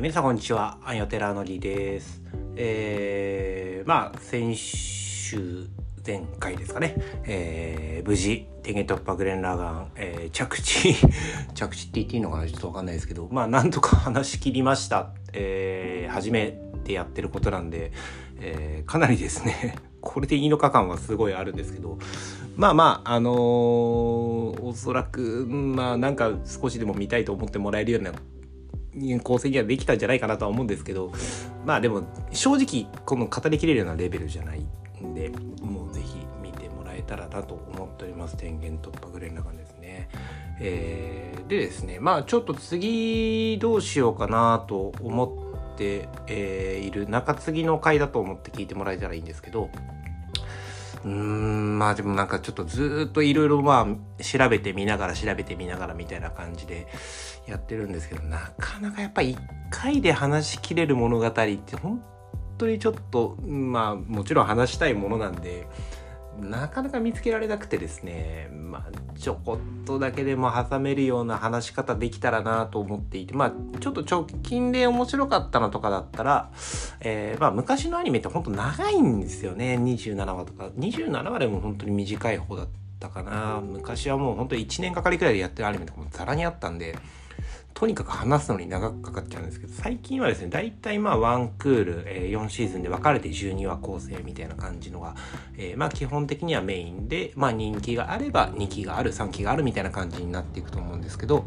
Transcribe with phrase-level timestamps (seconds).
[0.00, 0.78] ー、皆さんこんにちは。
[0.82, 2.22] アンヨテラのりです。
[2.56, 5.68] えー、まあ、先週、
[6.04, 10.94] 前回ですかね、えー、無事、天元突破グレンラーガン、えー、着地
[11.54, 15.10] 着地って言っていいのかなちょっとわかんないですけど、まあ、なんとか話し切りました。
[15.34, 17.92] えー、初めてやってることなんで、
[18.40, 21.98] えー、かなりですねこれでいいのか感はすごいあるんですけど、
[22.56, 28.12] まあまあ、あのー、おそらく、まあなんか少しでも見たいと思ってもらえるような
[29.22, 31.12] 構成にはできたんじゃないかなとは思うんですけど
[31.64, 34.66] まあでも正直この語りきれるようなレベルじゃない
[35.04, 35.30] んで
[35.62, 40.08] もう是非見てもらえたらなと思っております天元突破グレンラガンですね。
[40.62, 49.70] えー、でですねまあちょっと次どうしようかなと思って、えー、いる中継ぎの回だと思って聞いてもらえたらいいんですけど
[51.04, 51.78] うん。
[51.78, 53.86] まあでもなんかちょっとずっといろいろま
[54.18, 56.86] あ調べてみながら調べてみながらみたいな感じで
[57.46, 59.38] やってるんですけどなかなかやっぱ一
[59.70, 62.02] 回で話しきれる物語って本
[62.58, 65.66] 当にちょっとまあもちろん話したいものなんで
[66.40, 76.50] なかなか見つけられなくてですねまあちょこっとだけでも挟めるような話し方できたらなと思っていてまあちょっと直近で面白かったのとかだったら、
[77.00, 79.76] えー、まあ昔のアニメってほんと長いんですよね。
[79.76, 80.68] 27話とか。
[80.78, 83.60] 27話でも本当に短い方だったかな。
[83.62, 86.98] 昔はもう本当に1年かかりくらいでやってるアニメとかもざらにあったんで
[87.74, 95.14] とにかく話すのに長くかかっちゃうんですけど最近はですね大体まあ1クール、えー、4シーズンで分かれて12話構成みたいな感じのが、
[95.56, 101.46] えー、まあ基本的にはメインで、まあ、人気があれば2期がある3期があるみたいな感じになっていくと思うんですけど、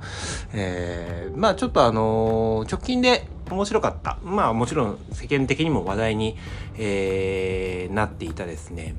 [0.53, 4.17] えー、まあちょっとあの直近で面白かった。
[4.23, 6.38] まあもちろん世間的にも話題に、
[6.77, 8.95] えー、なっていたですね。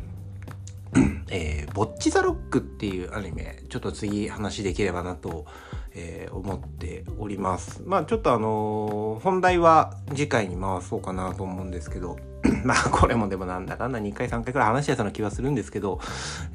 [1.31, 5.47] えー、ボッチ・ザ・ロックっていうアニメちょっと次話できればなと
[5.95, 7.83] えー、思っております。
[7.85, 12.17] まあちょっとあのー、本題は次回に回そうかなと思うんですけど、
[12.65, 16.01] まあこれもでもなんだかんだ2回3回くらい話してたような気はするんですけど、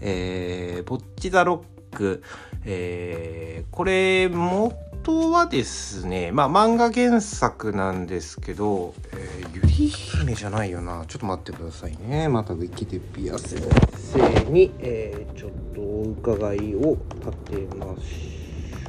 [0.02, 2.22] えー、ボッチザロック、
[2.66, 11.06] えー、これ元はですね、まあ漫画原作なんですけど、えー、ゆり姫じゃないよな。
[11.08, 12.28] ちょっと待ってくださいね。
[12.28, 13.62] またウィキディア先
[13.94, 17.31] 生に、えー、ちょっとお伺いを立
[17.68, 18.40] てまし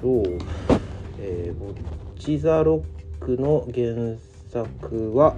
[0.03, 0.39] ょう。
[1.21, 1.75] えー、ボッ
[2.19, 2.83] チ・ザ・ロ
[3.21, 4.17] ックの原
[4.51, 5.37] 作は、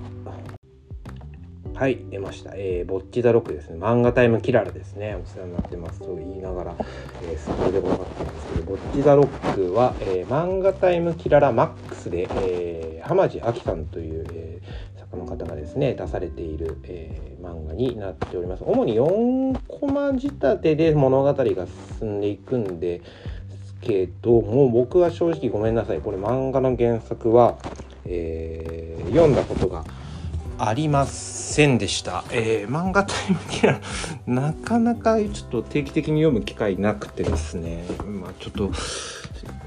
[1.82, 2.52] はい、出ました。
[2.54, 3.76] えー、ボッチ・ザ・ロックですね。
[3.76, 5.16] 漫画タイムキララですね。
[5.16, 6.76] お世話になってますと言いながら、
[7.24, 18.62] えー、スポでも分かってるんですけど、ボッチ・ザ・ロックは、えー、漫画タイムキララマックスで、えー、浜地亜紀さんという、えー、作家の方がですね、出されている、えー、漫画になっております。
[18.64, 21.44] 主に4コマ仕立てで物語が
[21.98, 23.02] 進んでいくんで、
[23.80, 27.58] けどもう僕は正直ごめんなさいこれ漫画の原作は、
[28.04, 29.84] えー、読んだことが
[30.64, 37.84] ありませんでした、えー、漫画タイムキラーなかなかちょっと定期的に読む機会なくてですね。
[38.06, 38.70] まあちょっと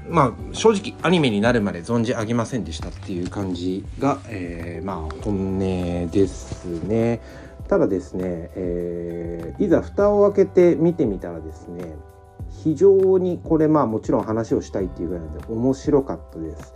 [0.08, 7.20] まあ正直アニメになるまで存じ上げませんでしたっていう感じが、えー、まあ本音ですね。
[7.68, 11.96] ただですね、えー、いざ蓋を開けて見てみたらですね
[12.62, 16.74] 非常にこれまあもちろん話をしたいっていうぐらいなんで面白かったです。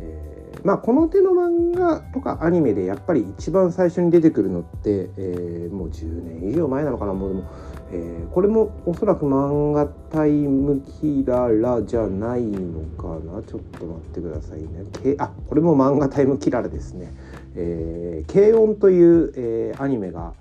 [0.00, 7.12] えー、まあこの手の漫画とかアニメでやっぱり一番最初に出てくるのって、えー、もう10年以上前なのかな。
[7.12, 7.50] もうでも、
[7.92, 13.42] えー、これもおそらく漫画タイムキララじゃないのかな。
[13.42, 14.68] ちょっと待ってくださいね。
[15.02, 17.12] けあこれも漫画タイムキララですね。
[17.54, 20.34] えー、軽音という、えー、アニメが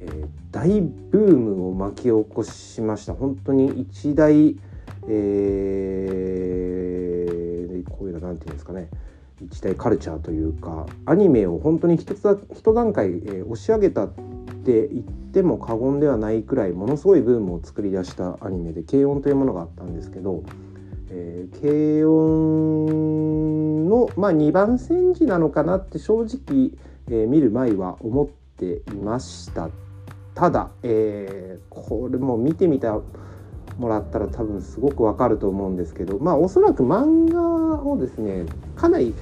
[0.00, 3.14] えー、大ブームを巻き起こしました。
[3.14, 4.56] 本当に一大、
[5.08, 8.88] えー、こういうのなんていうんですかね。
[9.44, 14.08] 一大カルチャーというかアニメを本当に一つ一段階、えー、押し上げたっ
[14.64, 20.42] て言っても過言ではないくらいものすごいブームを作り出したアニメで「軽音」というものがあったんですけど、
[21.10, 26.70] えー、軽音の、まあ、2番煎じなのかなって正直、
[27.08, 29.68] えー、見る前は思っていました。
[30.34, 33.00] ただ、えー、これも見てみた
[33.78, 39.14] もらったら多分すごくわかると思うんですけどまあおそらく漫画をですねかなり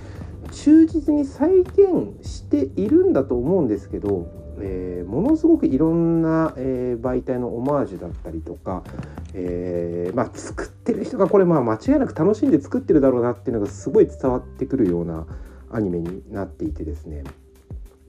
[0.53, 1.77] 忠実に再現
[2.23, 4.27] しているんだと思うんですけど、
[4.61, 8.85] えー、ものすごくいろんな、えー、媒体のオマージュだったりとか、
[9.35, 15.27] えー、まあ、作ってる人がこれまあ間違いなく楽しんで作ってるだろうなっていうのがすごい伝わってくるような
[15.73, 17.25] アニメになっていてですね。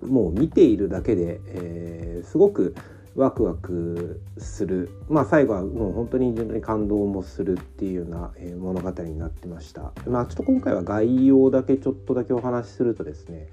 [0.02, 2.76] もう見ているだけで、え、すごく
[3.16, 4.90] ワクワクする。
[5.10, 9.92] まあ最後はもう本当にに感動もするっていうような、物語になってました。
[10.08, 13.50] まあちょっと今回は概要だけちょっとだけお話しするとですね、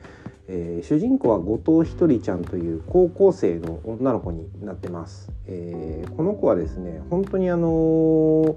[0.48, 8.56] えー、主人公は後藤ひとりちゃんという高校生の女の子になってます、えー、この子はですね本当にあのー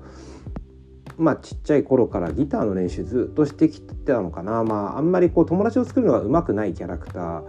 [1.18, 7.44] まあ、ちっちゃい頃からギターの練習ずっとしてきてたのかな、まあ、あんまりこう友達を作るのがうまくないキャラクター、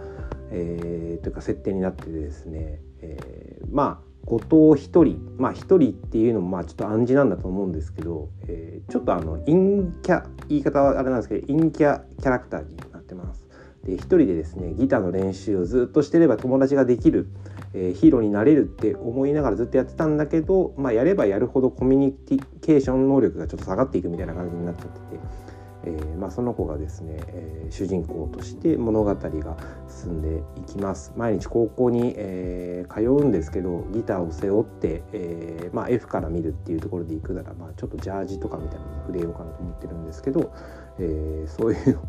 [0.51, 13.45] えー、というか設定になっててですね、えー、まあ後藤一人まあ一人っていうのもまあちょっと暗示なんだと思うんですけど、えー、ちょっとあの陰キャ言い方はあれなんですけど陰キャキャラクターになってます。
[13.83, 17.27] で一人でですねギターの練習をずっとしてれば友達ができる、
[17.73, 22.15] えー、ヒーローになれるって思いながらずっとやってたんだけど、まあ、やればやるほどコミュニ
[22.61, 25.55] ケーション能力がちょっと下がっていくみたいな感じになっちゃってて。
[25.85, 29.57] えー、まあ、その子がですね、えー、主人公として物語が
[29.95, 31.13] 進んでいきます。
[31.15, 40.51] 毎日高校に、えー、通うんですけどギターを背負って、えまあ、F から見るっていうところで行くなら、まあ、ちょっとジャージとかみたいなの触れようかなと思ってるんですけど、
[40.99, 42.01] えそういうの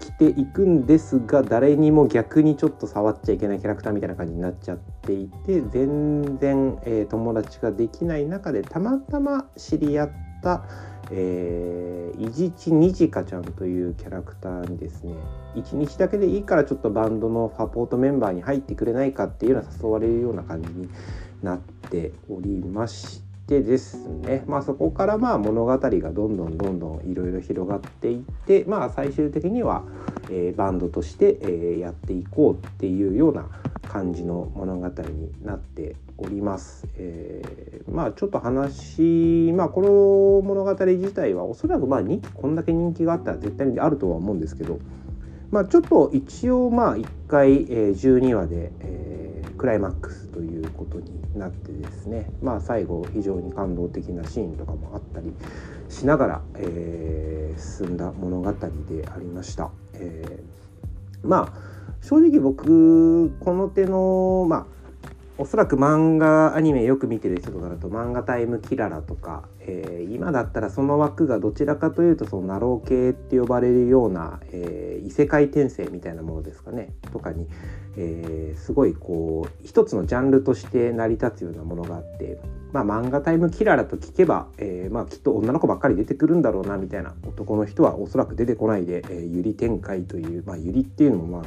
[0.00, 10.10] 着ていくんですが誰にも逆にちょっと触っちゃいけないキャラクターみたいな感じになっちゃっていて全然、え友達ができない中でたまたま知り合っ
[10.42, 10.64] た、
[11.12, 15.14] えー、いじちにじかちゃんというキャラクターにですね
[15.56, 20.88] 1日だけでいいからちょっとバンドのサポートメンバーに入ってくれないかっていうのは誘われるような感じに
[21.42, 24.44] なっておりましてですね。
[24.46, 29.82] まあそこからまあ物語がどんどんどんどんいろいろ広がっていってまあ最終的には、
[30.30, 33.48] えー、バンドとして、えー、やっていこうっていうような
[33.90, 36.86] 感じの物語になっております。
[36.94, 44.78] えー、まあちょっと話まあこの物語自体はおそらくまあ2期こんだけ人気があったら絶対にあるとは思うんですけど
[45.50, 55.34] まあちょっと一応まあ1回、えー、12話で、えー、クライマックスということになってですねまあ最後非常に感動的なシーンとかもあったり
[55.88, 59.72] しながら、えー、進んだ物語でありました。
[59.94, 61.69] えー、まあ
[62.00, 64.80] 正直僕この手のまあ
[65.40, 76.92] おそらく漫画アニメよく見てる人とかだと漫画タイムキララとか、えー、今だったらその枠がどちらかというとそのナロー系って呼ばれるような、えー、異世界転生みたいなものですかね。
[77.10, 77.48] とかに、
[77.96, 82.38] えー、すごいこう一つのジャンルとして成り立つようなものがあって
[82.72, 91.42] まあ、漫画タイムキララと聞けば、えー、まあ、きっと女の子ばっかり出てくるんだろうなみたいな男の人はおそらく出てこないで、えー、ゆり展開という、まあ、ゆりっていうのも、まあ、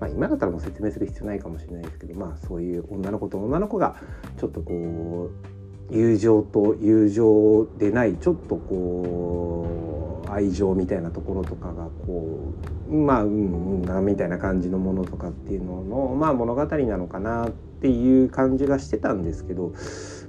[0.00, 3.96] まあ今だったらもう説明する必要ないかもしれないですけど、まあ、そういう女の子と女の子が
[4.38, 5.59] ちょっとこう
[5.90, 12.52] 友情と友情でないちょっとこう愛情みたいなところとかがこ
[12.88, 19.72] うまあうんうんみたいな感じのものとかっていうのの、まあ、物語なのかなっていう感じがしてたんですけど。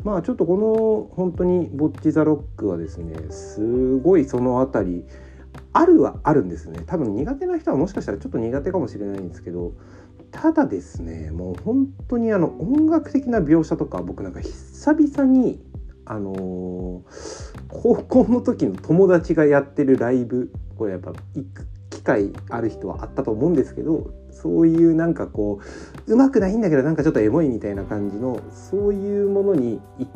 [0.03, 5.05] まあちょっとこの本当に「ボッチ・ザ・ロック」はですねすごいその辺り
[5.73, 9.73] あるはあるんですね多分苦手な人はもしかしたらちょっと苦手かもしれないんですけど
[10.31, 15.59] ただですねもう本当にあの音楽的な描写とか僕なんか久々に
[16.05, 17.03] あのー、
[17.69, 25.59] 高校の時の友達がやってるライブこれやっぱ行く機会ある人はあったと思うんですけどそういうなんかこ
[26.07, 30.11] ううまくないんだけどなんかちょっとエモいみたいな感じのそういうものに行っ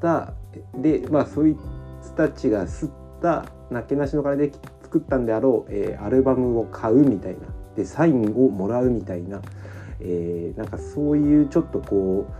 [0.00, 0.34] た
[0.74, 1.58] でまあそういう
[2.02, 7.38] 人たちが吸ったなけなしの金で作ったんであろう、えー、アルバムを買うみたいな
[7.76, 9.40] でサインをもらうみたいな、
[10.00, 12.32] えー、なんかそういうちょっとこう、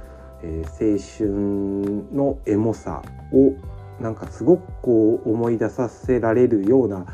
[0.43, 3.55] えー、青春のエモさを
[4.03, 7.07] なんかすごくこう思い出させられるような、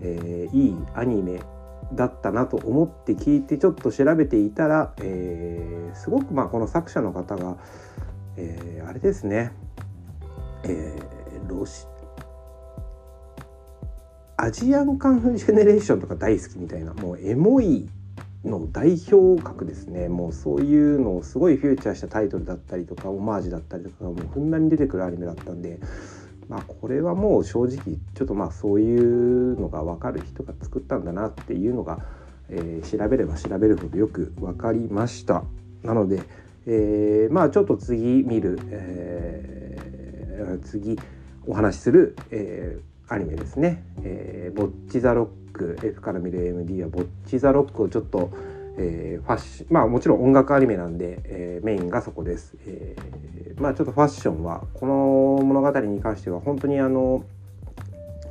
[0.00, 1.40] えー、いいアニメ
[1.92, 7.56] だったなと思って聞いてちょっと調べていたら、えー、すごくまあこの作者の方が、
[8.36, 9.52] えー、あれですね、
[10.64, 11.86] えー、ロシ
[14.36, 17.88] アジアンカンフージェネレーションとか大好きみたいなもうエモい
[18.44, 25.78] の代表格ですねもうそういうのをすごいフューチャーしたタイトルだったりとかオマージュだったりとかがもうふんだんに出てくるアニメだったんで
[26.48, 32.00] まあこれはもう正直ちょっとまあそういうのが分かる人が作ったんだなっていうのが、
[32.50, 35.44] え、調べれば調べるほどよく分かりました。
[35.82, 36.22] なので、
[36.66, 40.98] え、まあちょっと次見る、え、次
[41.46, 48.30] お話しする、え、アニメですね「えー、ボッチ・ザ・ロック」F から見る MD は「ボッチ・ザ・ロック」をちょっと
[48.76, 57.24] えー、ファッシまあもちろん音楽アニメなんで、えー、メインがそこです、えー、まあちょっとファッションはこの物語に関しては本当にあの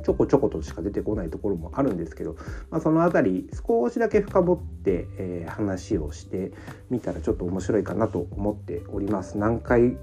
[0.04, 2.36] ちょこちょことしか出てこないところもあるんですけど、
[2.70, 6.52] まあ、その辺り少しだけ深掘って、えー、話をして
[6.90, 9.38] みたらちょっと面白いかなと思っております。
[9.38, 9.96] 何回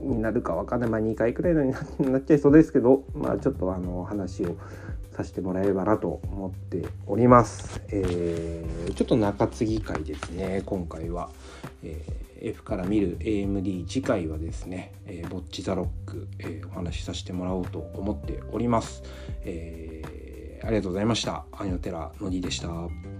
[0.00, 1.72] になるか分かんない、まあ、2回くらいに
[2.12, 4.56] なっちゃいそうですけど、まあ、ちょっとあの話を
[5.12, 7.82] させてもらえればなと思っております。
[7.88, 11.30] えー、ちょっと中継ぎ会ですね今回は。
[11.82, 19.02] えー F から見る AMD 次回はですね、えー、ボッチザロック、えー、お話しさせてもらおうと思っております。
[19.44, 21.44] えー、ありがとうございました。
[21.52, 23.19] アニオテラのりでした。